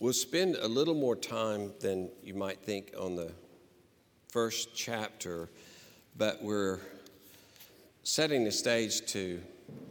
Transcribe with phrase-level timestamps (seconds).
[0.00, 3.32] We'll spend a little more time than you might think on the
[4.28, 5.50] first chapter,
[6.16, 6.78] but we're
[8.04, 9.42] setting the stage to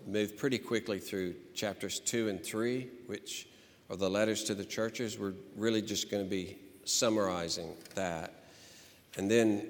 [0.05, 3.49] move pretty quickly through chapters two and three, which
[3.89, 5.19] are the letters to the churches.
[5.19, 6.55] We're really just going to be
[6.85, 8.45] summarizing that.
[9.17, 9.67] And then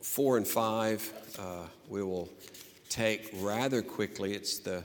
[0.00, 2.30] four and five, uh, we will
[2.88, 4.32] take rather quickly.
[4.32, 4.82] It's the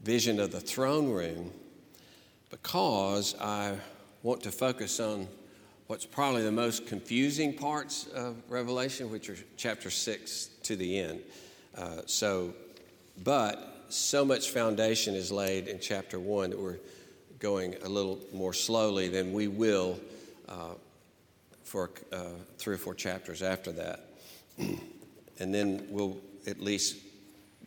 [0.00, 1.50] vision of the throne room
[2.48, 3.76] because I
[4.24, 5.28] want to focus on
[5.86, 11.20] what's probably the most confusing parts of Revelation, which are chapter 6 to the end.
[11.76, 12.54] Uh, so,
[13.22, 16.78] but so much foundation is laid in chapter 1 that we're
[17.38, 20.00] going a little more slowly than we will
[20.48, 20.72] uh,
[21.62, 24.08] for uh, three or four chapters after that.
[25.38, 26.96] and then we'll at least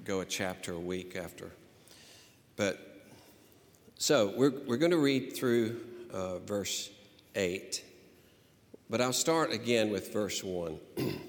[0.03, 1.51] go a chapter a week after.
[2.55, 2.79] But
[3.99, 6.89] so we're, we're going to read through uh, verse
[7.35, 7.83] 8.
[8.89, 10.79] But I'll start again with verse 1.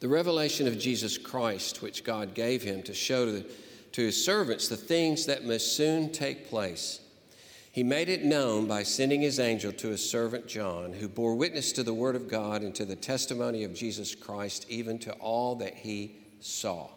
[0.00, 3.46] the revelation of Jesus Christ, which God gave him to show to, the,
[3.92, 7.00] to his servants the things that must soon take place.
[7.72, 11.72] He made it known by sending his angel to his servant John, who bore witness
[11.72, 15.56] to the word of God and to the testimony of Jesus Christ, even to all
[15.56, 16.88] that he saw.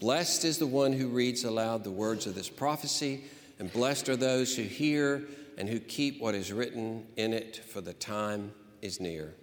[0.00, 3.24] Blessed is the one who reads aloud the words of this prophecy
[3.58, 5.24] and blessed are those who hear
[5.56, 9.34] and who keep what is written in it, for the time is near.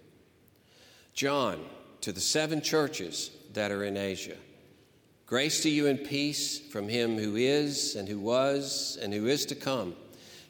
[1.12, 1.64] John,
[2.00, 4.36] to the seven churches that are in Asia,
[5.26, 9.44] grace to you and peace from him who is, and who was, and who is
[9.46, 9.94] to come,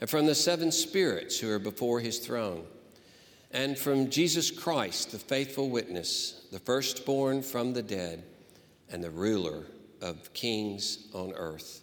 [0.01, 2.65] and from the seven spirits who are before his throne,
[3.51, 8.23] and from Jesus Christ, the faithful witness, the firstborn from the dead,
[8.91, 9.65] and the ruler
[10.01, 11.83] of kings on earth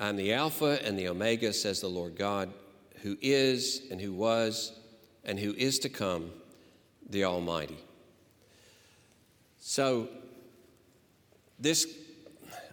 [0.00, 2.52] I am the Alpha and the Omega, says the Lord God,
[3.02, 4.72] who is and who was
[5.24, 6.30] and who is to come,
[7.10, 7.78] the Almighty.
[9.58, 10.08] So,
[11.58, 11.98] this,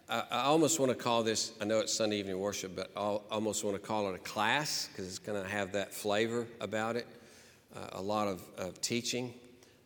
[0.08, 3.18] I, I almost want to call this, I know it's Sunday evening worship, but I
[3.31, 6.96] almost want to call it a class because it's going to have that flavor about
[6.96, 7.08] it.
[7.75, 9.34] Uh, a lot of, of, teaching,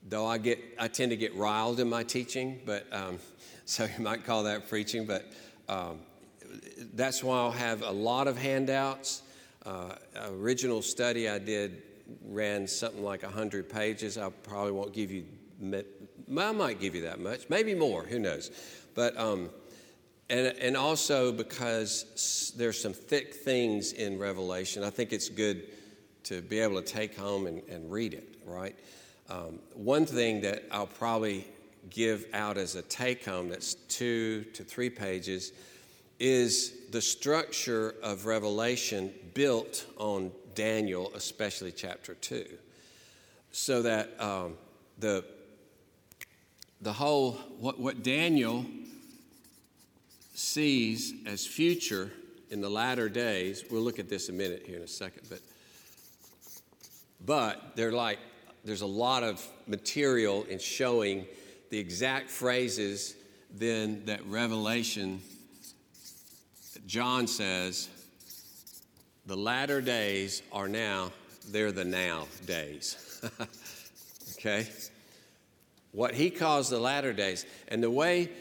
[0.08, 3.18] though I get, I tend to get riled in my teaching, but um,
[3.66, 5.26] so you might call that preaching, but
[5.70, 6.00] um,
[7.00, 9.22] that's why I'll have a lot of handouts.
[9.66, 9.96] Uh,
[10.32, 11.82] original study I did
[12.26, 14.18] ran something like 100 pages.
[14.18, 15.26] I probably won't give you,
[15.64, 18.52] I might give you that much, maybe more, who knows.
[18.96, 19.50] But, um,
[20.30, 25.64] and, and also because there's some thick things in Revelation, I think it's good
[26.24, 28.76] to be able to take home and, and read it, right?
[29.30, 31.48] Um, one thing that I'll probably
[31.90, 35.54] give out as a take home that's two to three pages
[36.20, 42.46] is the structure of Revelation built on Daniel, especially chapter 2.
[43.52, 44.56] So that um,
[45.00, 45.24] the,
[46.82, 48.66] the whole, what, what Daniel
[50.34, 52.12] sees as future
[52.50, 55.40] in the latter days, we'll look at this a minute here in a second, but,
[57.26, 58.20] but they're like,
[58.66, 61.26] there's a lot of material in showing
[61.70, 63.16] the exact phrases
[63.52, 65.22] then that Revelation
[66.90, 67.88] John says,
[69.28, 71.12] the latter days are now,
[71.50, 73.22] they're the now days.
[74.34, 74.66] okay?
[75.92, 77.46] What he calls the latter days.
[77.68, 78.32] And the way,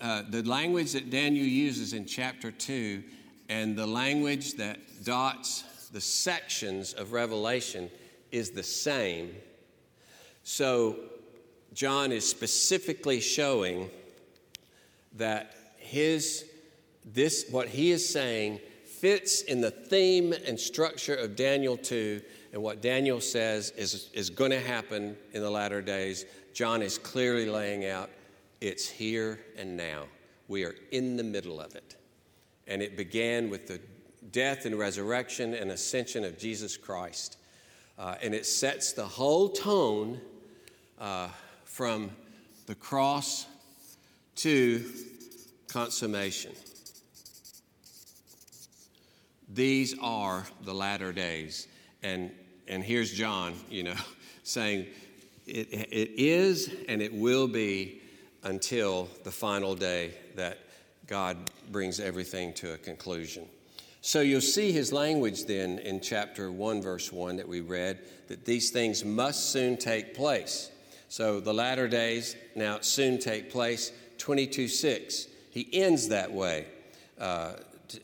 [0.00, 3.04] uh, the language that Daniel uses in chapter 2
[3.48, 5.62] and the language that dots
[5.92, 7.88] the sections of Revelation
[8.32, 9.32] is the same.
[10.42, 10.96] So,
[11.72, 13.90] John is specifically showing
[15.14, 16.46] that his
[17.04, 22.20] this, what he is saying, fits in the theme and structure of Daniel 2
[22.52, 26.26] and what Daniel says is, is going to happen in the latter days.
[26.52, 28.10] John is clearly laying out
[28.60, 30.04] it's here and now.
[30.46, 31.96] We are in the middle of it.
[32.68, 33.80] And it began with the
[34.30, 37.38] death and resurrection and ascension of Jesus Christ.
[37.98, 40.20] Uh, and it sets the whole tone
[41.00, 41.28] uh,
[41.64, 42.10] from
[42.66, 43.46] the cross
[44.36, 44.84] to
[45.66, 46.52] consummation.
[49.54, 51.68] These are the latter days.
[52.02, 52.30] And
[52.68, 53.94] and here's John, you know,
[54.44, 54.86] saying,
[55.46, 58.00] it, it is and it will be
[58.44, 60.58] until the final day that
[61.06, 61.36] God
[61.70, 63.46] brings everything to a conclusion.
[64.00, 68.44] So you'll see his language then in chapter 1, verse 1 that we read, that
[68.44, 70.70] these things must soon take place.
[71.08, 75.26] So the latter days now soon take place, 22 6.
[75.50, 76.66] He ends that way.
[77.20, 77.54] Uh,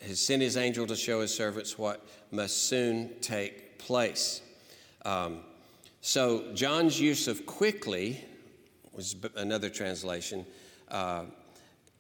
[0.02, 4.40] has sent his angel to show his servants what must soon take place.
[5.04, 5.40] Um,
[6.00, 8.24] so John's use of quickly
[8.92, 10.46] was another translation.
[10.88, 11.24] Uh,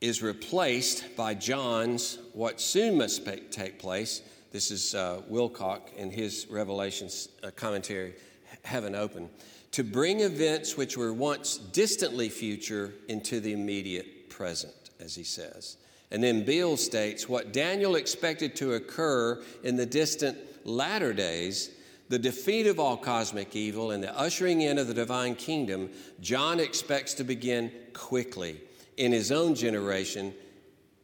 [0.00, 4.22] is replaced by John's what soon must take place.
[4.52, 7.08] This is uh, Wilcock in his Revelation
[7.42, 8.14] uh, commentary,
[8.62, 9.28] Heaven Open,
[9.72, 15.76] to bring events which were once distantly future into the immediate present, as he says.
[16.10, 21.70] And then Beale states what Daniel expected to occur in the distant latter days,
[22.08, 25.90] the defeat of all cosmic evil and the ushering in of the divine kingdom,
[26.20, 28.60] John expects to begin quickly
[28.96, 30.34] in his own generation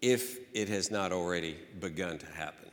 [0.01, 2.71] if it has not already begun to happen.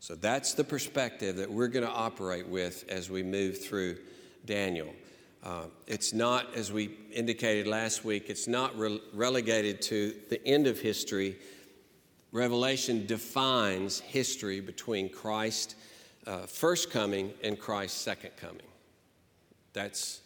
[0.00, 3.98] So that's the perspective that we're going to operate with as we move through
[4.44, 4.94] Daniel.
[5.46, 10.66] Uh, it's not, as we indicated last week, it's not re- relegated to the end
[10.66, 11.36] of history.
[12.32, 15.76] Revelation defines history between Christ's
[16.26, 18.66] uh, first coming and Christ's second coming.
[19.72, 20.20] That's,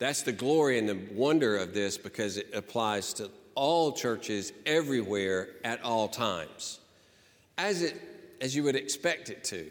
[0.00, 5.50] that's the glory and the wonder of this because it applies to all churches everywhere
[5.62, 6.80] at all times,
[7.58, 7.94] as, it,
[8.40, 9.70] as you would expect it to.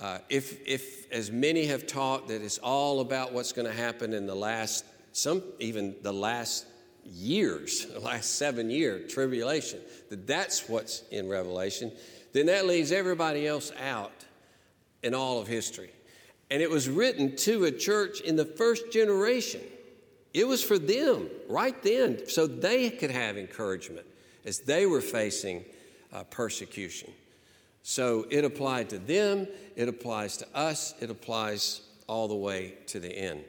[0.00, 4.12] Uh, if, if, as many have taught, that it's all about what's going to happen
[4.12, 6.66] in the last, some even the last
[7.04, 9.80] years, the last seven year tribulation,
[10.10, 11.90] that that's what's in Revelation,
[12.32, 14.12] then that leaves everybody else out
[15.02, 15.90] in all of history.
[16.50, 19.60] And it was written to a church in the first generation.
[20.32, 24.06] It was for them right then, so they could have encouragement
[24.44, 25.64] as they were facing
[26.12, 27.12] uh, persecution.
[27.82, 33.00] So it applied to them, it applies to us, it applies all the way to
[33.00, 33.44] the end.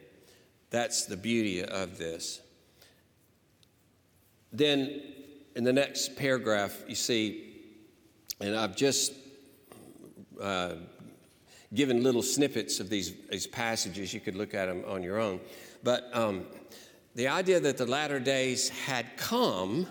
[0.69, 2.41] That's the beauty of this.
[4.51, 5.01] Then
[5.55, 7.57] in the next paragraph, you see,
[8.39, 9.13] and I've just
[10.41, 10.75] uh,
[11.73, 14.13] given little snippets of these, these passages.
[14.13, 15.39] You could look at them on your own.
[15.83, 16.45] But um,
[17.15, 19.87] the idea that the latter days had come,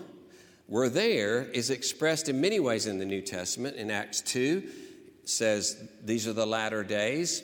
[0.69, 3.75] were there, is expressed in many ways in the New Testament.
[3.75, 4.63] In Acts 2,
[5.25, 7.43] says these are the latter days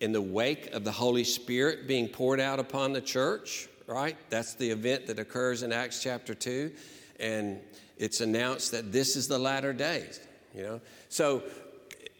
[0.00, 4.16] in the wake of the Holy Spirit being poured out upon the church, right?
[4.28, 6.72] That's the event that occurs in Acts chapter 2.
[7.20, 7.60] And
[7.96, 10.20] it's announced that this is the latter days,
[10.54, 10.80] you know?
[11.08, 11.42] So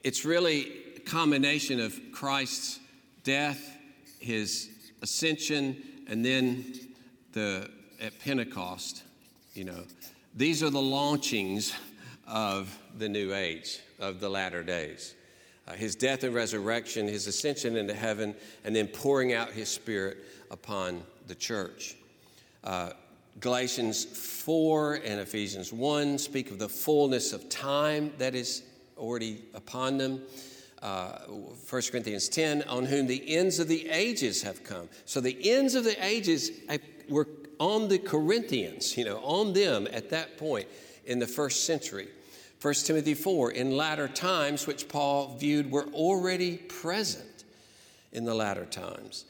[0.03, 2.79] it's really a combination of Christ's
[3.25, 3.77] death,
[4.21, 4.71] his
[5.03, 6.65] ascension, and then
[7.33, 7.69] the
[8.01, 9.03] at Pentecost,
[9.55, 9.85] you know,
[10.37, 11.73] these are the launchings
[12.27, 15.15] of the new age, of the latter days.
[15.67, 18.35] Uh, his death and resurrection, his ascension into heaven,
[18.65, 20.19] and then pouring out his spirit
[20.51, 21.97] upon the church.
[22.63, 22.91] Uh,
[23.41, 28.63] Galatians 4 and Ephesians 1 speak of the fullness of time that is
[28.97, 30.21] already upon them
[30.83, 34.89] uh, 1 Corinthians 10, on whom the ends of the ages have come.
[35.07, 36.51] So the ends of the ages
[37.09, 37.27] were
[37.59, 40.67] on the Corinthians, you know, on them at that point
[41.07, 42.09] in the first century.
[42.61, 47.45] 1 Timothy 4, in latter times, which Paul viewed were already present
[48.13, 49.27] in the latter times.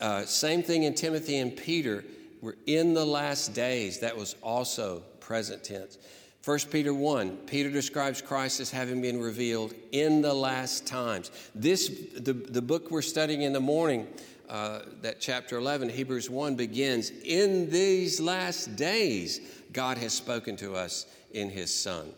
[0.00, 2.04] Uh, same thing in Timothy and Peter,
[2.42, 4.00] we're in the last days.
[4.00, 5.96] That was also present tense.
[6.44, 11.30] 1 Peter 1, Peter describes Christ as having been revealed in the last times.
[11.54, 11.88] This,
[12.18, 14.06] the, the book we're studying in the morning,
[14.48, 19.40] uh, that chapter 11, Hebrews 1, begins In these last days,
[19.72, 22.10] God has spoken to us in his Son.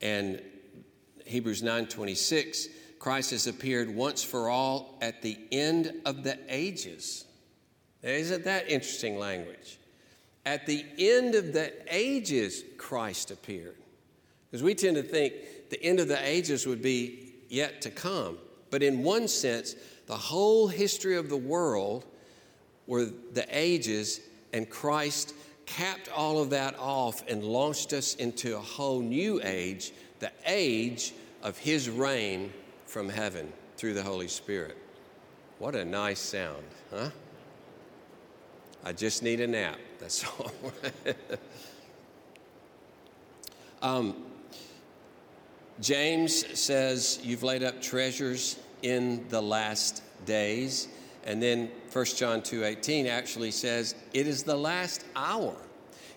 [0.00, 0.40] And
[1.24, 2.68] Hebrews 9 26,
[2.98, 7.24] Christ has appeared once for all at the end of the ages.
[8.02, 9.78] Isn't that interesting language?
[10.44, 13.76] At the end of the ages, Christ appeared.
[14.50, 15.34] Because we tend to think
[15.70, 18.38] the end of the ages would be yet to come.
[18.70, 22.04] But in one sense, the whole history of the world
[22.86, 24.20] were the ages,
[24.52, 25.34] and Christ
[25.66, 31.14] capped all of that off and launched us into a whole new age, the age
[31.42, 32.52] of his reign
[32.86, 34.76] from heaven through the Holy Spirit.
[35.58, 37.10] What a nice sound, huh?
[38.84, 39.78] I just need a nap.
[40.00, 40.52] That's all.
[43.80, 44.16] um,
[45.80, 50.88] James says, You've laid up treasures in the last days.
[51.24, 55.56] And then 1 John 2:18 actually says it is the last hour.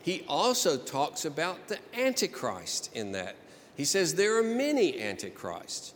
[0.02, 3.36] He also talks about the antichrist in that.
[3.76, 5.94] He says there are many antichrists.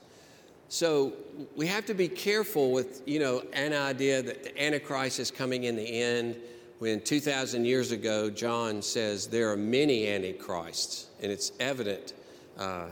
[0.68, 1.14] So
[1.56, 5.64] we have to be careful with, you know, an idea that the antichrist is coming
[5.64, 6.36] in the end
[6.80, 12.14] when 2,000 years ago, John says there are many antichrists, and it's evident
[12.58, 12.88] uh,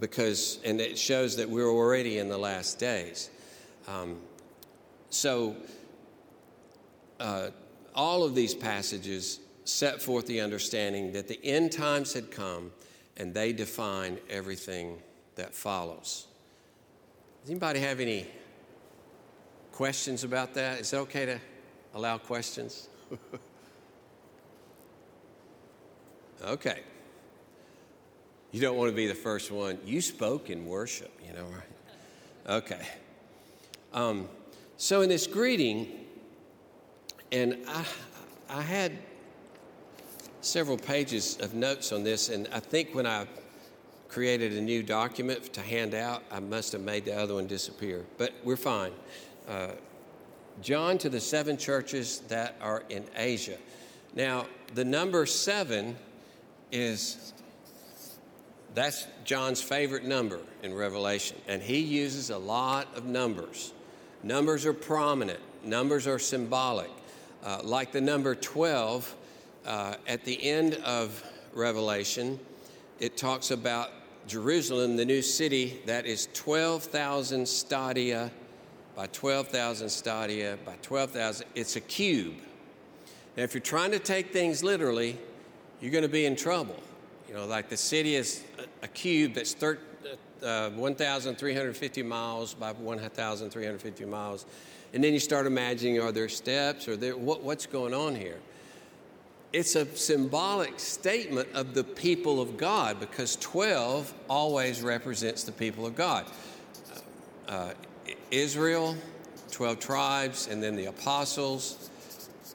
[0.00, 3.30] because, and it shows that we're already in the last days.
[3.86, 4.18] Um,
[5.10, 5.56] so,
[7.18, 7.50] uh,
[7.94, 12.72] all of these passages set forth the understanding that the end times had come
[13.16, 14.98] and they define everything
[15.34, 16.26] that follows.
[17.42, 18.26] Does anybody have any
[19.72, 20.80] questions about that?
[20.80, 21.38] Is it okay to
[21.94, 22.88] allow questions?
[26.44, 26.80] okay.
[28.52, 29.78] You don't want to be the first one.
[29.84, 32.56] You spoke in worship, you know, right?
[32.56, 32.86] Okay.
[33.92, 34.28] Um,
[34.76, 35.88] so in this greeting,
[37.30, 37.84] and I,
[38.48, 38.92] I had
[40.40, 43.26] several pages of notes on this, and I think when I
[44.08, 48.04] created a new document to hand out, I must have made the other one disappear,
[48.18, 48.92] but we're fine.
[49.48, 49.72] Uh,
[50.60, 53.56] John to the seven churches that are in Asia.
[54.14, 55.96] Now, the number seven
[56.72, 57.32] is
[58.74, 63.72] that's John's favorite number in Revelation, and he uses a lot of numbers.
[64.22, 66.90] Numbers are prominent, numbers are symbolic.
[67.42, 69.16] Uh, like the number 12
[69.66, 71.24] uh, at the end of
[71.54, 72.38] Revelation,
[72.98, 73.90] it talks about
[74.26, 78.30] Jerusalem, the new city, that is 12,000 stadia
[78.94, 81.46] by 12,000 stadia by 12,000.
[81.54, 82.34] It's a cube.
[83.36, 85.18] Now, if you're trying to take things literally,
[85.80, 86.76] you're going to be in trouble.
[87.30, 88.42] You know, like the city is
[88.82, 89.78] a, cube that's thir-
[90.42, 94.46] uh, 1,350 miles by 1,350 miles.
[94.92, 98.40] And then you start imagining are there steps or there, what, what's going on here?
[99.52, 105.86] It's a symbolic statement of the people of God because 12 always represents the people
[105.86, 106.26] of God.
[107.46, 107.74] Uh,
[108.32, 108.96] Israel,
[109.52, 111.89] 12 tribes, and then the apostles.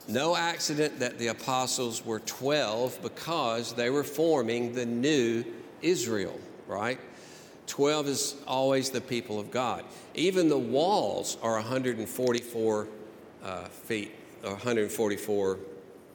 [0.08, 5.44] No accident that the apostles were 12 because they were forming the new
[5.82, 7.00] Israel, right?
[7.68, 9.84] 12 is always the people of God.
[10.14, 12.88] Even the walls are 144
[13.44, 14.12] uh, feet,
[14.44, 15.60] or 144,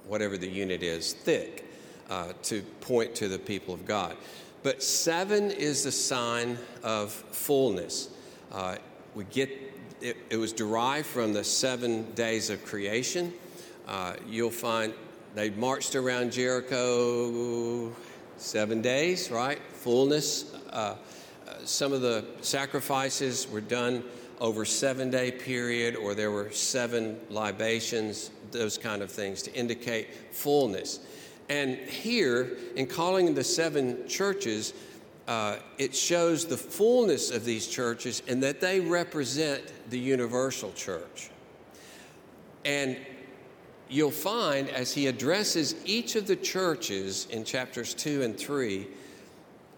[0.06, 1.66] whatever the unit is, thick
[2.08, 4.16] uh, to point to the people of God.
[4.62, 8.10] But seven is the sign of fullness.
[8.52, 8.76] Uh,
[9.14, 9.50] we get
[10.00, 13.32] it, it, was derived from the seven days of creation.
[13.90, 14.94] Uh, you'll find
[15.34, 17.92] they marched around Jericho
[18.36, 19.58] seven days, right?
[19.72, 20.54] Fullness.
[20.70, 20.94] Uh,
[21.64, 24.04] some of the sacrifices were done
[24.40, 30.08] over seven day period or there were seven libations those kind of things to indicate
[30.32, 31.00] fullness
[31.50, 34.72] and here in calling the seven churches
[35.28, 41.28] uh, it shows the fullness of these churches and that they represent the universal church
[42.64, 42.96] and
[43.90, 48.86] you'll find as he addresses each of the churches in chapters 2 and 3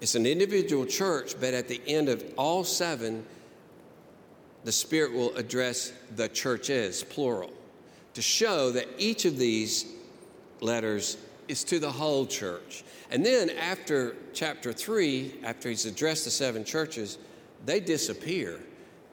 [0.03, 3.25] it's an individual church, but at the end of all seven,
[4.65, 7.53] the Spirit will address the churches, plural,
[8.15, 9.87] to show that each of these
[10.61, 12.83] letters is to the whole church.
[13.13, 17.19] And then after chapter three, after he's addressed the seven churches,
[17.65, 18.59] they disappear.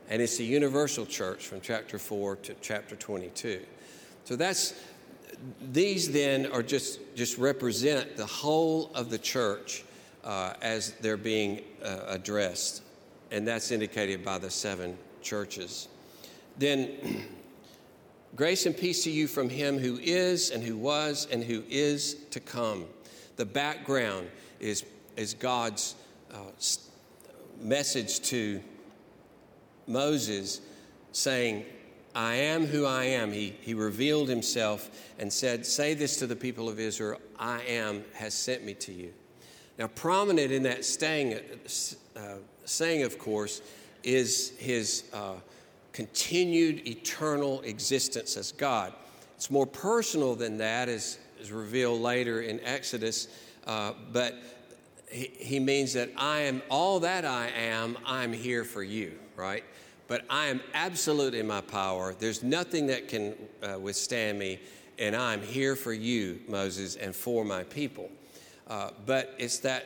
[0.09, 3.61] And it's the universal church from chapter four to chapter 22.
[4.23, 4.73] So that's,
[5.71, 9.83] these then are just, just represent the whole of the church
[10.23, 12.83] uh, as they're being uh, addressed.
[13.31, 15.87] And that's indicated by the seven churches.
[16.57, 17.25] Then,
[18.35, 22.15] grace and peace to you from him who is, and who was, and who is
[22.31, 22.85] to come.
[23.37, 24.27] The background
[24.59, 24.83] is,
[25.15, 25.95] is God's
[26.33, 26.37] uh,
[27.61, 28.61] message to
[29.87, 30.61] Moses
[31.11, 31.65] saying,
[32.15, 33.31] I am who I am.
[33.31, 34.89] He, he revealed himself
[35.19, 38.91] and said, Say this to the people of Israel I am has sent me to
[38.91, 39.13] you.
[39.77, 41.39] Now, prominent in that staying,
[42.15, 42.19] uh,
[42.65, 43.61] saying, of course,
[44.03, 45.35] is his uh,
[45.93, 48.93] continued eternal existence as God.
[49.35, 53.27] It's more personal than that, as is revealed later in Exodus,
[53.65, 54.35] uh, but
[55.09, 59.63] he, he means that I am all that I am, I'm here for you, right?
[60.09, 62.15] But I am absolute in my power.
[62.17, 64.59] There's nothing that can uh, withstand me,
[64.97, 68.09] and I'm here for you, Moses, and for my people.
[68.67, 69.85] Uh, but it's that,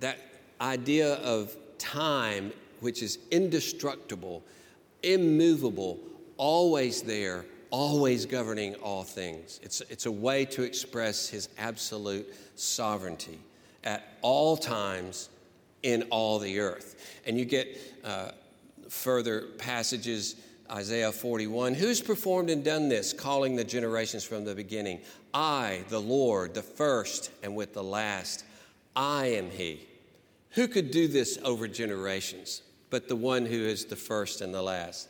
[0.00, 0.18] that
[0.60, 4.42] idea of time which is indestructible,
[5.04, 6.00] immovable,
[6.36, 9.60] always there, always governing all things.
[9.62, 13.38] It's, it's a way to express his absolute sovereignty
[13.84, 15.28] at all times
[15.84, 17.20] in all the earth.
[17.24, 18.32] And you get uh,
[18.94, 20.36] further passages,
[20.70, 25.00] Isaiah 41 Who's performed and done this, calling the generations from the beginning?
[25.32, 28.44] I, the Lord, the first and with the last.
[28.96, 29.86] I am He.
[30.50, 34.62] Who could do this over generations but the one who is the first and the
[34.62, 35.08] last?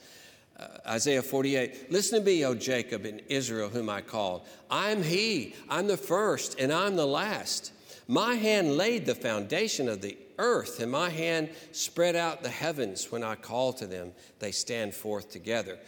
[0.58, 4.46] Uh, Isaiah 48 Listen to me, O Jacob and Israel, whom I called.
[4.70, 5.54] I am He.
[5.68, 7.72] I'm the first and I'm the last.
[8.08, 13.10] My hand laid the foundation of the earth, and my hand spread out the heavens.
[13.10, 15.78] When I call to them, they stand forth together.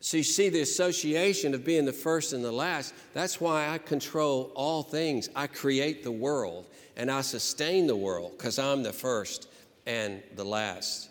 [0.00, 2.94] So you see the association of being the first and the last.
[3.14, 5.28] That's why I control all things.
[5.34, 6.66] I create the world
[6.96, 9.48] and I sustain the world because I'm the first
[9.86, 11.10] and the last.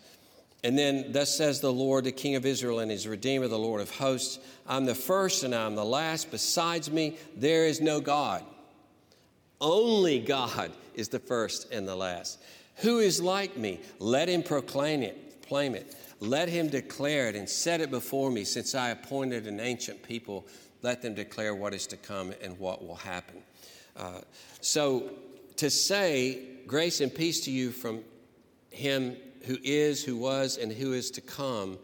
[0.63, 3.81] And then, thus says the Lord, the King of Israel and his Redeemer, the Lord
[3.81, 6.29] of hosts I'm the first and I'm the last.
[6.29, 8.43] Besides me, there is no God.
[9.61, 12.41] Only God is the first and the last.
[12.77, 13.79] Who is like me?
[13.99, 15.95] Let him proclaim it, proclaim it.
[16.19, 18.43] Let him declare it and set it before me.
[18.43, 20.45] Since I appointed an ancient people,
[20.81, 23.41] let them declare what is to come and what will happen.
[23.95, 24.21] Uh,
[24.61, 25.11] so
[25.57, 28.01] to say grace and peace to you from
[28.69, 29.15] him
[29.45, 31.77] who is, who was, and who is to come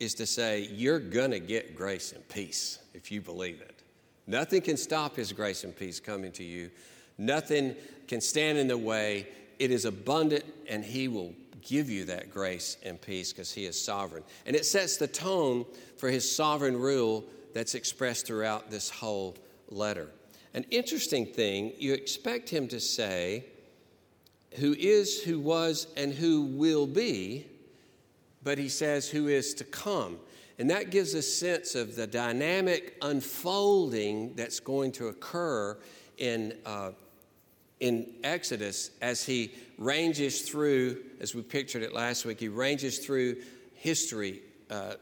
[0.00, 3.82] is to say you're going to get grace and peace if you believe it.
[4.26, 6.70] Nothing can stop his grace and peace coming to you.
[7.16, 7.76] Nothing
[8.08, 9.28] can stand in the way
[9.58, 13.82] it is abundant, and He will give you that grace and peace because He is
[13.82, 14.22] sovereign.
[14.46, 15.64] And it sets the tone
[15.96, 19.36] for His sovereign rule that's expressed throughout this whole
[19.68, 20.08] letter.
[20.54, 23.44] An interesting thing, you expect Him to say,
[24.56, 27.46] who is, who was, and who will be,
[28.42, 30.18] but He says, who is to come.
[30.58, 35.76] And that gives a sense of the dynamic unfolding that's going to occur
[36.16, 36.92] in uh,
[37.80, 43.36] in Exodus as he ranges through, as we pictured it last week, he ranges through
[43.74, 44.94] history uh,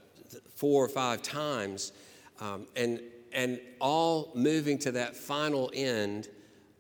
[0.57, 1.93] four or five times,
[2.41, 3.01] um, and,
[3.33, 6.29] and all moving to that final end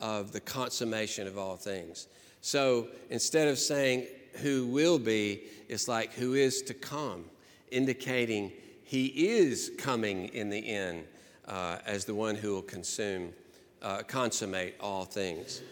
[0.00, 2.08] of the consummation of all things.
[2.40, 4.06] So instead of saying
[4.42, 7.24] who will be, it's like who is to come,
[7.70, 8.52] indicating
[8.84, 11.04] he is coming in the end
[11.48, 13.32] uh, as the one who will consume,
[13.82, 15.62] uh, consummate all things.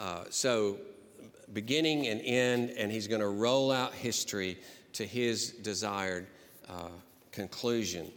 [0.00, 0.78] Uh, so,
[1.52, 4.56] beginning and end, and he's going to roll out history
[4.94, 6.26] to his desired
[6.70, 6.88] uh,
[7.32, 8.10] conclusion.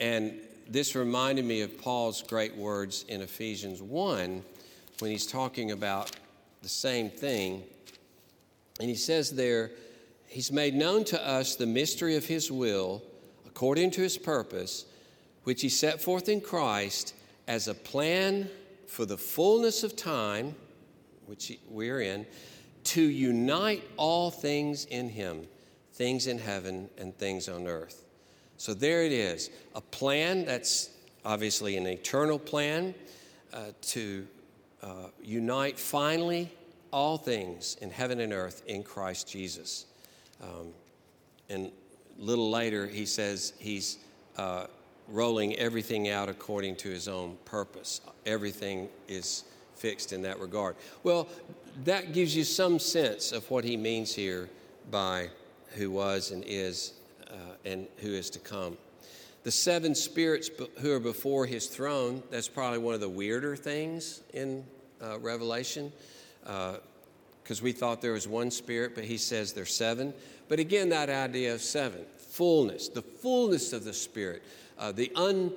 [0.00, 4.42] And this reminded me of Paul's great words in Ephesians 1
[4.98, 6.10] when he's talking about
[6.62, 7.62] the same thing.
[8.80, 9.70] And he says there,
[10.26, 13.04] He's made known to us the mystery of His will
[13.46, 14.84] according to His purpose,
[15.44, 17.14] which He set forth in Christ
[17.46, 18.50] as a plan
[18.88, 20.56] for the fullness of time
[21.26, 22.26] which we're in,
[22.84, 25.46] to unite all things in Him,
[25.92, 28.04] things in heaven and things on earth.
[28.56, 30.90] So there it is a plan that's
[31.24, 32.94] obviously an eternal plan
[33.52, 34.26] uh, to
[34.82, 36.50] uh, unite finally
[36.90, 39.86] all things in heaven and earth in Christ Jesus.
[40.42, 40.68] Um,
[41.48, 43.98] and a little later, he says he's
[44.36, 44.66] uh,
[45.08, 48.00] rolling everything out according to his own purpose.
[48.26, 49.44] Everything is
[49.76, 50.76] fixed in that regard.
[51.02, 51.28] Well,
[51.84, 54.48] that gives you some sense of what he means here
[54.90, 55.28] by
[55.74, 56.92] who was and is
[57.28, 58.76] uh, and who is to come.
[59.42, 64.22] The seven spirits who are before his throne, that's probably one of the weirder things
[64.32, 64.64] in
[65.02, 65.92] uh, Revelation
[66.42, 70.14] because uh, we thought there was one spirit, but he says there's seven.
[70.48, 74.42] But again, that idea of seven fullness, the fullness of the spirit,
[74.78, 75.52] uh, the un,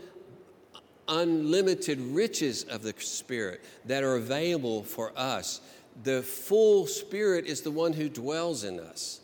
[1.07, 5.61] unlimited riches of the Spirit that are available for us.
[6.03, 9.21] The full Spirit is the one who dwells in us,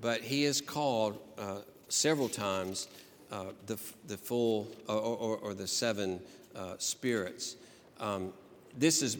[0.00, 2.88] but He is called uh, several times
[3.30, 6.20] uh, the, the full or, or, or the seven
[6.56, 7.56] uh, spirits.
[8.00, 8.32] Um,
[8.76, 9.18] this is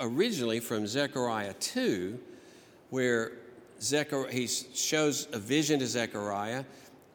[0.00, 2.18] originally from Zechariah 2,
[2.90, 3.32] where
[3.80, 6.64] Zechariah, he shows a vision to Zechariah,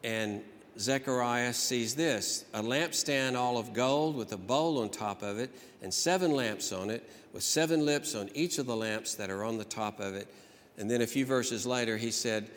[0.04, 0.42] and
[0.78, 5.50] Zechariah sees this a lampstand all of gold with a bowl on top of it,
[5.82, 9.44] and seven lamps on it, with seven lips on each of the lamps that are
[9.44, 10.28] on the top of it.
[10.76, 12.48] And then a few verses later, he said,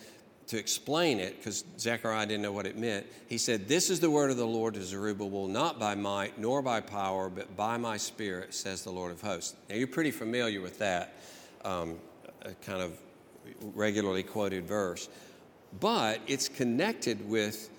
[0.47, 4.09] to explain it, because Zechariah didn't know what it meant, he said, This is the
[4.09, 7.97] word of the Lord to Zerubbabel, not by might nor by power, but by my
[7.97, 9.55] spirit, says the Lord of hosts.
[9.69, 11.15] Now, you're pretty familiar with that
[11.63, 11.95] um,
[12.65, 12.99] kind of
[13.73, 15.07] regularly quoted verse,
[15.79, 17.69] but it's connected with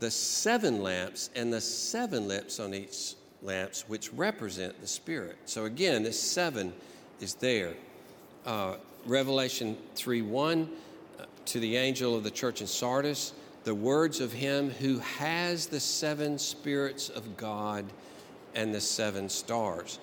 [0.00, 5.36] the seven lamps and the seven lips on each lamps, which represent the Spirit.
[5.44, 6.72] So again, this seven
[7.20, 7.74] is there.
[8.44, 10.68] Uh, Revelation 3 1
[11.18, 13.34] uh, to the angel of the church in Sardis,
[13.64, 17.84] the words of him who has the seven spirits of God
[18.54, 19.98] and the seven stars.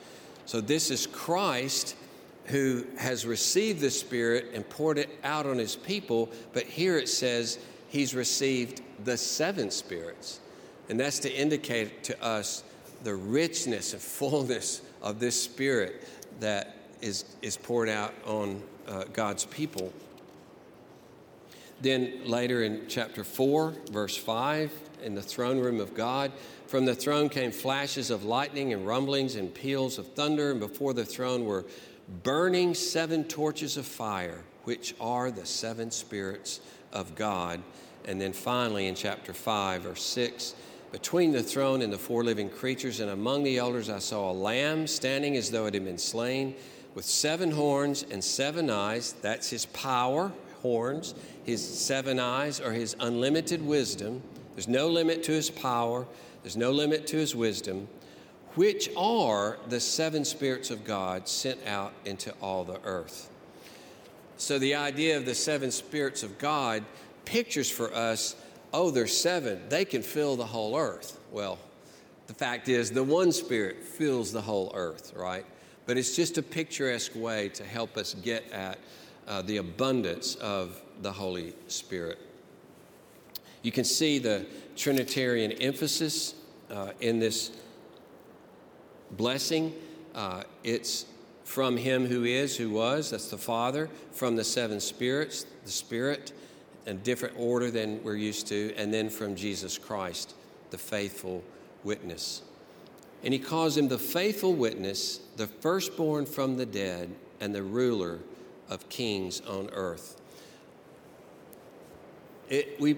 [0.45, 1.95] So this is Christ
[2.45, 7.09] who has received the Spirit and poured it out on his people, but here it
[7.09, 10.39] says he's received the seven spirits.
[10.89, 12.63] And that's to indicate to us
[13.03, 16.07] the richness and fullness of this Spirit
[16.39, 19.91] that is, is poured out on uh, God's people.
[21.81, 24.71] Then later in chapter 4, verse 5,
[25.03, 26.31] in the throne room of God,
[26.65, 30.93] from the throne came flashes of lightning and rumblings and peals of thunder, and before
[30.93, 31.65] the throne were
[32.23, 37.61] burning seven torches of fire, which are the seven spirits of God.
[38.07, 40.55] And then finally in chapter 5, verse 6,
[40.91, 44.33] between the throne and the four living creatures, and among the elders, I saw a
[44.33, 46.55] lamb standing as though it had been slain,
[46.95, 49.13] with seven horns and seven eyes.
[49.21, 51.13] That's his power, horns.
[51.43, 54.23] His seven eyes are his unlimited wisdom.
[54.55, 56.07] There's no limit to his power,
[56.41, 57.87] there's no limit to his wisdom,
[58.55, 63.29] which are the seven spirits of God sent out into all the earth.
[64.37, 66.83] So the idea of the seven spirits of God
[67.27, 68.35] pictures for us
[68.73, 71.19] oh, there's seven, they can fill the whole earth.
[71.31, 71.57] Well,
[72.27, 75.45] the fact is, the one Spirit fills the whole earth, right?
[75.85, 78.77] But it's just a picturesque way to help us get at
[79.27, 82.19] uh, the abundance of the Holy Spirit.
[83.61, 86.35] You can see the Trinitarian emphasis
[86.69, 87.51] uh, in this
[89.11, 89.73] blessing.
[90.13, 91.05] Uh, it's
[91.45, 96.33] from Him who is, who was, that's the Father, from the seven spirits, the Spirit,
[96.87, 100.33] a different order than we're used to, and then from Jesus Christ,
[100.71, 101.43] the faithful
[101.83, 102.41] witness.
[103.23, 108.19] And he calls him the faithful witness, the firstborn from the dead, and the ruler
[108.69, 110.19] of kings on earth.
[112.49, 112.97] It, we,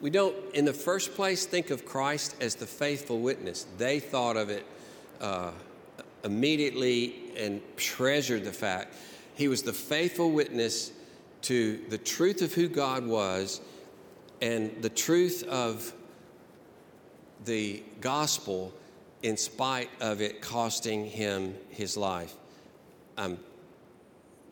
[0.00, 3.66] we don't, in the first place, think of Christ as the faithful witness.
[3.78, 4.66] They thought of it
[5.20, 5.52] uh,
[6.24, 8.94] immediately and treasured the fact
[9.34, 10.92] he was the faithful witness
[11.44, 13.60] to the truth of who God was
[14.40, 15.92] and the truth of
[17.44, 18.72] the gospel
[19.22, 22.34] in spite of it costing him his life.
[23.18, 23.38] I'm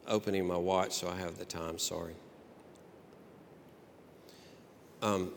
[0.07, 2.15] opening my watch so I have the time, sorry.
[5.01, 5.33] Um,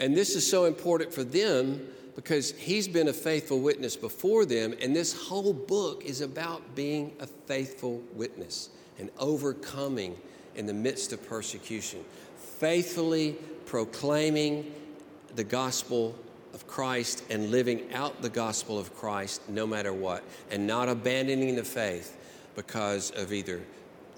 [0.00, 4.74] and this is so important for them because he's been a faithful witness before them,
[4.82, 8.70] and this whole book is about being a faithful witness
[9.00, 10.16] and overcoming
[10.54, 12.04] in the midst of persecution,
[12.36, 13.36] faithfully
[13.66, 14.72] proclaiming
[15.34, 16.14] the gospel
[16.52, 21.56] of Christ and living out the gospel of Christ no matter what, and not abandoning
[21.56, 22.16] the faith
[22.54, 23.60] because of either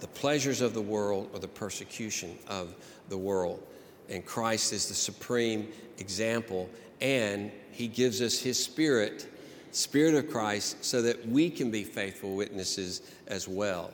[0.01, 2.75] the pleasures of the world or the persecution of
[3.09, 3.63] the world.
[4.09, 5.69] And Christ is the supreme
[5.99, 6.69] example,
[7.01, 9.29] and He gives us His Spirit,
[9.71, 13.93] Spirit of Christ, so that we can be faithful witnesses as well.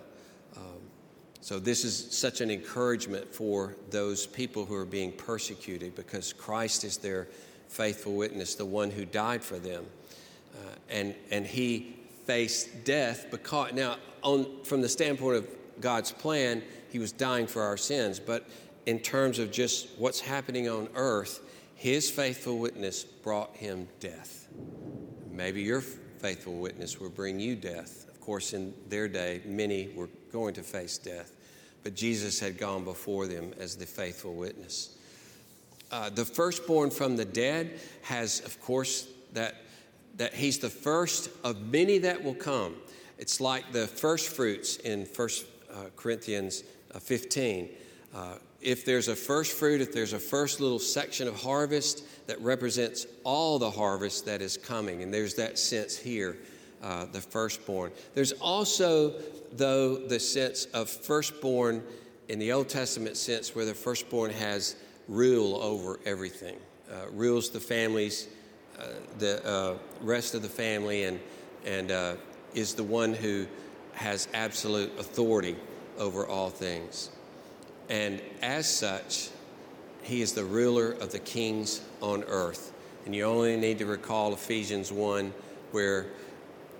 [1.41, 6.85] So, this is such an encouragement for those people who are being persecuted because Christ
[6.85, 7.29] is their
[7.69, 9.87] faithful witness, the one who died for them.
[10.55, 11.97] Uh, and, and he
[12.27, 15.47] faced death because, now, on, from the standpoint of
[15.81, 18.19] God's plan, he was dying for our sins.
[18.19, 18.49] But
[18.87, 21.41] in terms of just what's happening on earth,
[21.75, 24.49] his faithful witness brought him death.
[25.31, 28.07] Maybe your faithful witness will bring you death.
[28.09, 31.33] Of course, in their day, many were going to face death
[31.83, 34.97] but Jesus had gone before them as the faithful witness.
[35.91, 39.55] Uh, the firstborn from the dead has, of course, that,
[40.17, 42.75] that he's the first of many that will come.
[43.17, 45.29] It's like the first fruits in 1
[45.73, 46.63] uh, Corinthians
[46.95, 47.71] uh, 15.
[48.15, 52.41] Uh, if there's a first fruit, if there's a first little section of harvest that
[52.41, 56.37] represents all the harvest that is coming, and there's that sense here,
[56.83, 57.93] uh, the firstborn.
[58.15, 59.15] There's also
[59.53, 61.83] though, the sense of firstborn
[62.29, 64.77] in the Old Testament sense, where the firstborn has
[65.09, 66.57] rule over everything,
[66.91, 68.29] uh, rules the families,
[68.79, 68.85] uh,
[69.19, 71.19] the uh, rest of the family, and,
[71.65, 72.15] and uh,
[72.55, 73.47] is the one who
[73.93, 75.57] has absolute authority
[75.99, 77.11] over all things.
[77.89, 79.31] And as such,
[80.03, 82.73] he is the ruler of the kings on earth.
[83.05, 85.33] And you only need to recall Ephesians 1,
[85.73, 86.07] where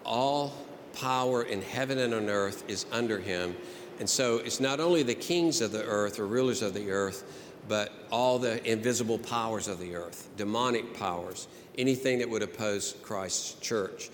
[0.09, 0.53] all
[0.95, 3.55] power in heaven and on earth is under him.
[4.01, 7.25] And so it's not only the kings of the earth or rulers of the earth,
[7.69, 13.55] but all the invisible powers of the earth, demonic powers, anything that would oppose Christ's
[13.61, 14.11] church.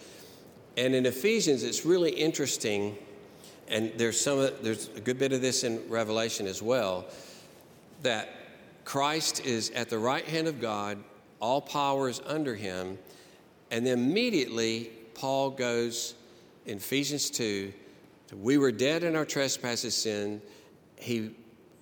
[0.76, 2.98] And in Ephesians, it's really interesting,
[3.68, 7.04] and there's some there's a good bit of this in Revelation as well,
[8.02, 8.28] that
[8.84, 10.98] Christ is at the right hand of God,
[11.38, 12.98] all power is under him,
[13.70, 16.14] and then immediately Paul goes
[16.66, 17.72] in Ephesians 2
[18.32, 20.40] we were dead in our trespasses sin.
[20.96, 21.30] He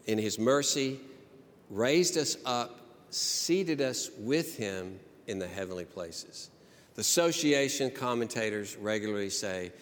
[0.07, 1.01] in his mercy
[1.71, 6.51] raised us up seated us with him in the heavenly places.
[6.95, 9.73] The association commentators regularly say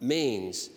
[0.00, 0.70] means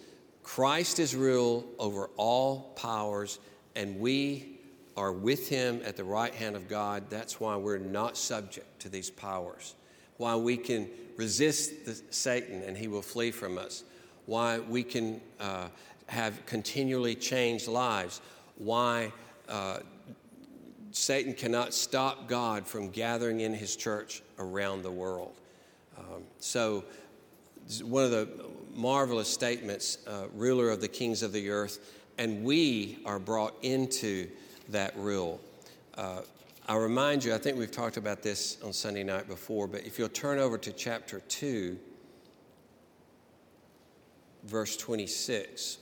[0.44, 3.40] christ is rule over all powers
[3.76, 4.60] and we
[4.96, 7.10] are with him at the right hand of god.
[7.10, 9.76] That's why we're not subject to these powers
[10.20, 13.84] why we can resist the, Satan and he will flee from us,
[14.26, 15.70] why we can uh,
[16.08, 18.20] have continually changed lives,
[18.58, 19.14] why
[19.48, 19.80] uh,
[20.92, 25.34] Satan cannot stop God from gathering in his church around the world.
[25.98, 26.84] Um, so,
[27.82, 28.28] one of the
[28.74, 31.80] marvelous statements, uh, ruler of the kings of the earth,
[32.18, 34.28] and we are brought into
[34.68, 35.40] that rule.
[35.96, 36.22] Uh,
[36.70, 39.98] I'll remind you, I think we've talked about this on Sunday night before, but if
[39.98, 41.76] you'll turn over to chapter 2,
[44.44, 45.80] verse 26,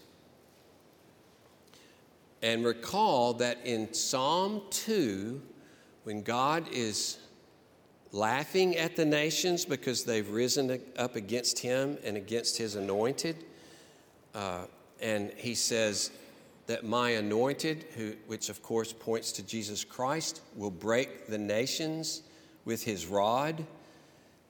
[2.42, 5.42] and recall that in Psalm 2,
[6.06, 7.18] when God is
[8.14, 13.36] laughing at the nations because they've risen up against him and against his anointed,
[14.34, 14.62] uh,
[15.02, 16.12] and he says,
[16.68, 22.22] that my anointed, who, which of course points to Jesus Christ, will break the nations
[22.66, 23.66] with his rod.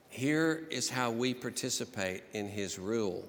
[0.10, 3.24] Here is how we participate in his rule.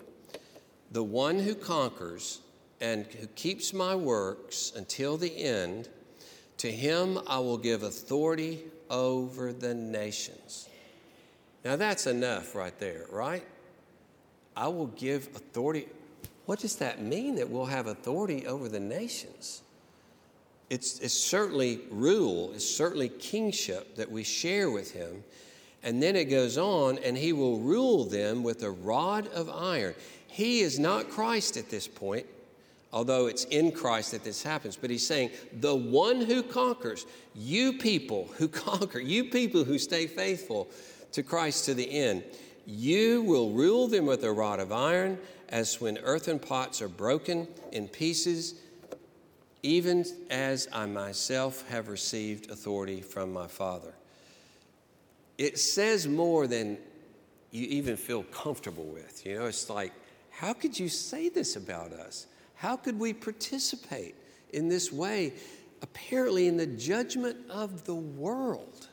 [0.90, 2.40] The one who conquers
[2.80, 5.88] and who keeps my works until the end,
[6.58, 10.68] to him I will give authority over the nations.
[11.62, 13.44] Now that's enough right there, right?
[14.56, 15.88] I will give authority
[16.48, 19.60] what does that mean that we'll have authority over the nations?
[20.70, 25.24] It's, it's certainly rule, it's certainly kingship that we share with him.
[25.82, 29.94] And then it goes on, and he will rule them with a rod of iron.
[30.26, 32.24] He is not Christ at this point,
[32.94, 34.74] although it's in Christ that this happens.
[34.74, 40.06] But he's saying, the one who conquers, you people who conquer, you people who stay
[40.06, 40.66] faithful
[41.12, 42.24] to Christ to the end,
[42.68, 47.48] you will rule them with a rod of iron as when earthen pots are broken
[47.72, 48.56] in pieces,
[49.62, 53.94] even as I myself have received authority from my Father.
[55.38, 56.76] It says more than
[57.52, 59.24] you even feel comfortable with.
[59.24, 59.94] You know, it's like,
[60.28, 62.26] how could you say this about us?
[62.54, 64.14] How could we participate
[64.52, 65.32] in this way,
[65.80, 68.88] apparently in the judgment of the world?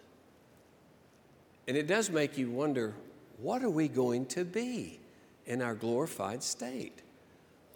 [1.68, 2.94] And it does make you wonder
[3.38, 5.00] what are we going to be?
[5.46, 7.02] in our glorified state?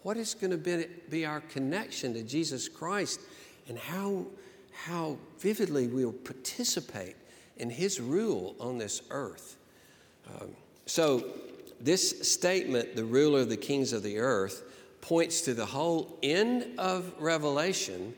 [0.02, 3.20] What is going to be, be our connection to Jesus Christ
[3.68, 4.26] and how,
[4.72, 7.16] how vividly we'll participate
[7.58, 9.56] in his rule on this earth?
[10.28, 10.50] Um,
[10.86, 11.24] so,
[11.80, 14.64] this statement, the ruler of the kings of the earth,
[15.00, 18.14] points to the whole end of Revelation,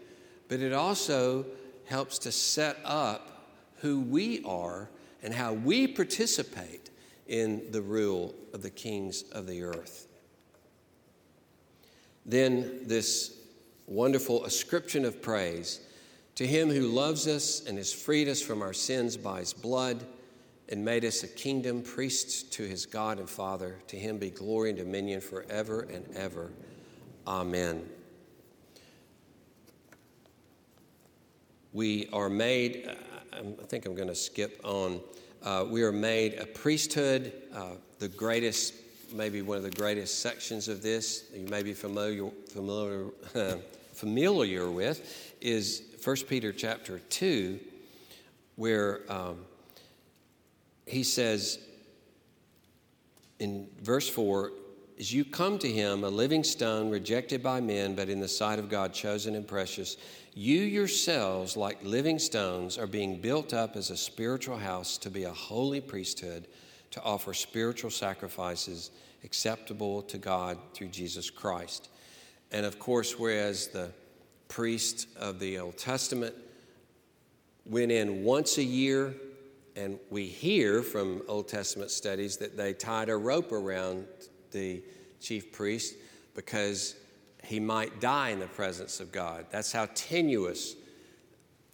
[0.49, 1.47] but it also
[1.87, 3.47] helps to set up
[3.79, 4.89] who we are
[5.23, 6.91] and how we participate
[7.27, 10.09] in the rule of the kings of the earth.
[12.25, 13.37] Then, this
[13.87, 15.81] wonderful ascription of praise
[16.37, 20.05] to him who loves us and has freed us from our sins by his blood
[20.69, 23.77] and made us a kingdom, priests to his God and Father.
[23.89, 26.51] To him be glory and dominion forever and ever.
[27.27, 27.87] Amen.
[31.75, 32.91] We are made,
[33.33, 35.01] I think I'm going to skip on.
[35.43, 38.75] Uh, we are made a priesthood, uh, the greatest,
[39.13, 43.07] maybe one of the greatest sections of this you may be familiar, familiar,
[43.93, 47.59] familiar with is 1 Peter chapter 2,
[48.55, 49.39] where um,
[50.87, 51.59] he says
[53.41, 54.53] in verse 4
[54.99, 58.59] as you come to him, a living stone rejected by men, but in the sight
[58.59, 59.97] of God chosen and precious,
[60.35, 65.25] you yourselves, like living stones, are being built up as a spiritual house to be
[65.25, 66.47] a holy priesthood,
[66.91, 68.91] to offer spiritual sacrifices
[69.25, 71.89] acceptable to God through Jesus Christ.
[72.51, 73.91] And of course, whereas the
[74.49, 76.35] priest of the Old Testament
[77.65, 79.15] went in once a year,
[79.75, 84.07] and we hear from Old Testament studies that they tied a rope around
[84.53, 84.83] the
[85.21, 85.95] chief priest
[86.35, 86.97] because
[87.45, 89.47] he might die in the presence of God.
[89.51, 90.77] That's how tenuous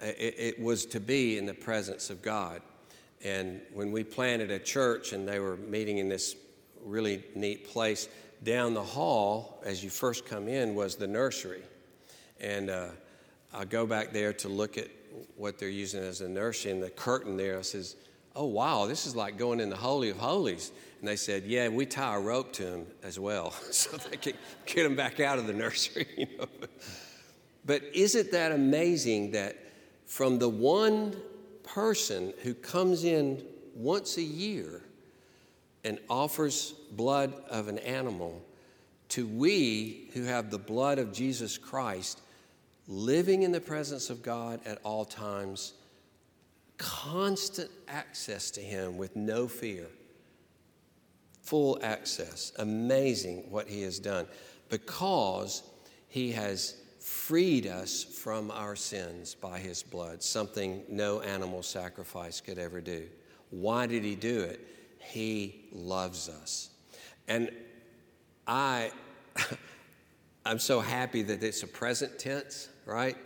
[0.01, 2.63] it, it was to be in the presence of God.
[3.25, 6.37] And when we planted a church and they were meeting in this
[6.85, 8.09] really neat place,
[8.45, 11.63] down the hall, as you first come in, was the nursery.
[12.41, 12.89] And uh,
[13.53, 14.89] I go back there to look at
[15.37, 17.97] what they're using as a nursery, and the curtain there says,
[18.39, 20.71] Oh, wow, this is like going in the Holy of Holies.
[21.01, 24.35] And they said, Yeah, we tie a rope to him as well, so they can
[24.65, 26.07] get him back out of the nursery.
[26.17, 26.47] You know?
[27.67, 29.57] But isn't that amazing that
[30.07, 31.17] from the one
[31.65, 33.43] person who comes in
[33.75, 34.83] once a year
[35.83, 38.41] and offers blood of an animal
[39.09, 42.21] to we who have the blood of Jesus Christ
[42.87, 45.75] living in the presence of God at all times,
[46.79, 49.87] constant access to Him with no fear,
[51.43, 52.53] full access.
[52.59, 54.27] Amazing what He has done
[54.71, 55.63] because
[56.09, 62.59] He has freed us from our sins by His blood, something no animal sacrifice could
[62.59, 63.07] ever do.
[63.51, 64.61] Why did He do it?
[64.99, 66.71] He loves us.
[67.27, 67.51] And
[68.47, 68.91] I.
[70.49, 73.19] I'm so happy that it's a present tense, right?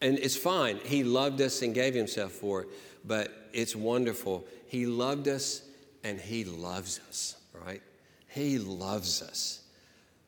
[0.00, 0.78] And it's fine.
[0.84, 2.68] He loved us and gave himself for it,
[3.04, 4.46] but it's wonderful.
[4.66, 5.62] He loved us
[6.04, 7.82] and he loves us, right?
[8.28, 9.62] He loves us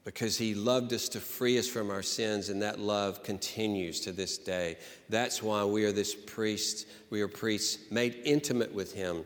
[0.04, 4.10] because he loved us to free us from our sins, and that love continues to
[4.12, 4.78] this day.
[5.10, 9.22] That's why we are this priest, we are priests made intimate with him,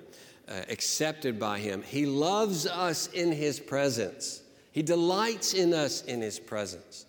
[0.49, 1.83] uh, accepted by him.
[1.83, 4.43] He loves us in his presence.
[4.73, 7.07] He delights in us in His presence.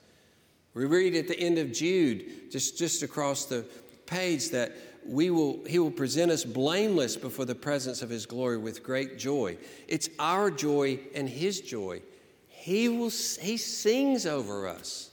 [0.74, 3.66] We read at the end of Jude, just, just across the
[4.06, 8.58] page, that we will, He will present us blameless before the presence of His glory
[8.58, 9.58] with great joy.
[9.88, 12.02] It's our joy and His joy.
[12.48, 15.12] He, will, he sings over us,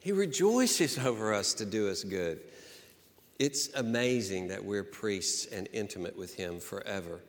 [0.00, 2.40] He rejoices over us to do us good.
[3.38, 7.20] It's amazing that we're priests and intimate with Him forever.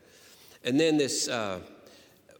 [0.63, 1.27] And then this.
[1.27, 1.61] Uh,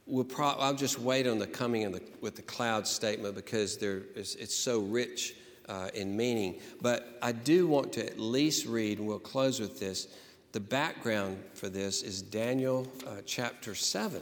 [0.10, 3.78] we'll pro- I'll just wait on the coming of the, with the cloud statement because
[3.78, 5.36] there is, it's so rich
[5.68, 6.60] uh, in meaning.
[6.82, 10.08] But I do want to at least read, and we'll close with this.
[10.52, 14.22] The background for this is Daniel uh, chapter 7.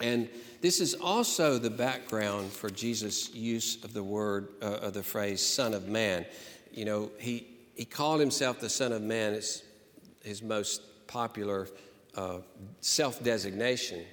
[0.00, 0.28] And
[0.62, 5.44] this is also the background for Jesus' use of the word, uh, of the phrase
[5.44, 6.24] Son of Man.
[6.72, 9.62] You know, he, he called himself the Son of Man, it's
[10.22, 11.68] his most popular
[12.14, 12.38] uh,
[12.80, 14.04] self designation.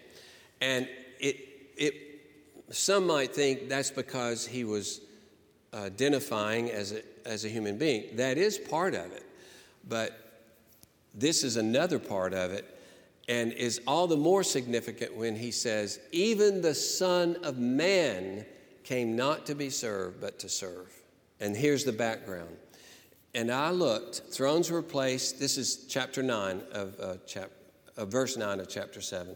[0.63, 0.87] And
[1.19, 1.37] it,
[1.75, 1.93] it,
[2.71, 5.01] some might think that's because he was
[5.73, 8.15] identifying as a, as a human being.
[8.15, 9.25] That is part of it.
[9.89, 10.17] But
[11.13, 12.79] this is another part of it
[13.27, 18.45] and is all the more significant when he says, Even the Son of Man
[18.85, 20.93] came not to be served, but to serve.
[21.41, 22.55] And here's the background.
[23.35, 25.39] And I looked, thrones were placed.
[25.39, 27.49] This is chapter 9 of, uh, chap,
[27.97, 29.35] uh, verse 9 of chapter 7.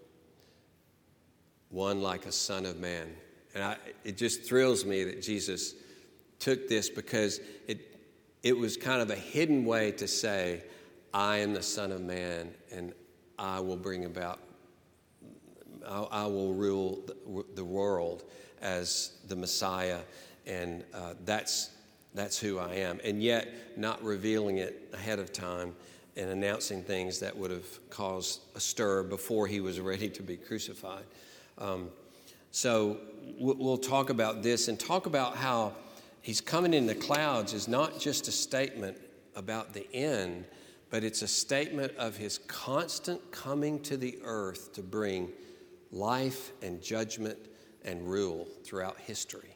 [1.71, 3.07] one like a son of man.
[3.55, 5.73] And I, it just thrills me that Jesus
[6.39, 7.99] took this because it,
[8.43, 10.63] it was kind of a hidden way to say,
[11.13, 12.93] I am the Son of Man and
[13.37, 14.39] I will bring about,
[15.87, 18.23] I, I will rule the, the, world
[18.61, 19.99] as the Messiah.
[20.47, 21.71] And uh, that's,
[22.13, 22.99] that's who I am.
[23.03, 25.75] And yet, not revealing it ahead of time
[26.15, 30.37] and announcing things that would have caused a stir before he was ready to be
[30.37, 31.03] crucified.
[31.61, 31.89] Um,
[32.49, 32.97] so
[33.37, 35.73] we'll talk about this and talk about how
[36.21, 38.97] he's coming in the clouds is not just a statement
[39.35, 40.45] about the end,
[40.89, 45.29] but it's a statement of his constant coming to the earth to bring
[45.91, 47.37] life and judgment
[47.85, 49.55] and rule throughout history.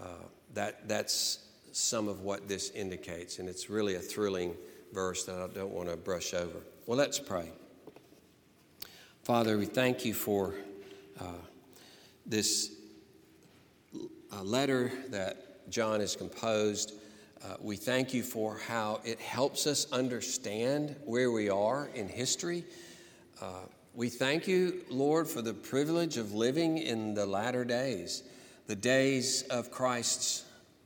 [0.00, 0.06] Uh,
[0.54, 1.40] that, that's
[1.72, 4.54] some of what this indicates, and it's really a thrilling
[4.92, 6.60] verse that I don't want to brush over.
[6.86, 7.50] Well, let's pray.
[9.24, 10.54] Father, we thank you for
[11.20, 11.24] uh,
[12.30, 12.70] this
[14.32, 16.94] uh, letter that John has composed.
[17.44, 22.64] Uh, we thank you for how it helps us understand where we are in history.
[23.42, 23.64] Uh,
[23.94, 28.22] we thank you, Lord, for the privilege of living in the latter days,
[28.68, 30.44] the days of Christ's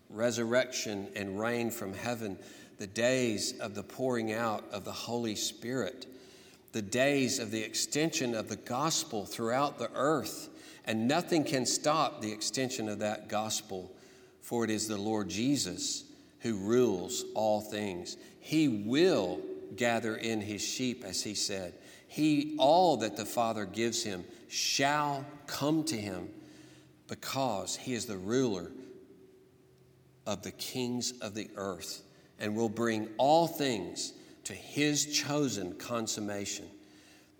[0.08, 2.38] resurrection and reign from heaven,
[2.78, 6.06] the days of the pouring out of the Holy Spirit,
[6.72, 10.48] the days of the extension of the gospel throughout the earth.
[10.86, 13.90] And nothing can stop the extension of that gospel,
[14.42, 16.04] for it is the Lord Jesus
[16.40, 18.16] who rules all things.
[18.40, 19.40] He will
[19.76, 21.74] gather in his sheep, as he said.
[22.06, 26.28] He, all that the Father gives him, shall come to him
[27.08, 28.70] because he is the ruler
[30.26, 32.02] of the kings of the earth
[32.38, 34.12] and will bring all things
[34.44, 36.66] to his chosen consummation.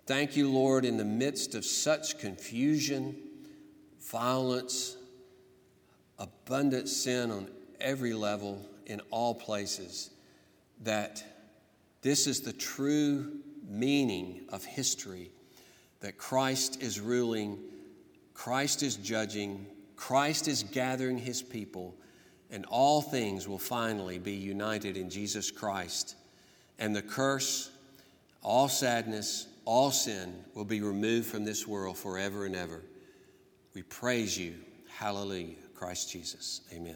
[0.07, 3.17] Thank you, Lord, in the midst of such confusion,
[4.11, 4.97] violence,
[6.19, 7.49] abundant sin on
[7.81, 10.11] every level, in all places,
[10.83, 11.25] that
[12.03, 13.39] this is the true
[13.69, 15.31] meaning of history
[16.01, 17.59] that Christ is ruling,
[18.35, 21.95] Christ is judging, Christ is gathering his people,
[22.51, 26.17] and all things will finally be united in Jesus Christ.
[26.79, 27.71] And the curse,
[28.43, 32.83] all sadness, all sin will be removed from this world forever and ever.
[33.75, 34.55] We praise you.
[34.89, 35.57] Hallelujah.
[35.75, 36.61] Christ Jesus.
[36.73, 36.93] Amen.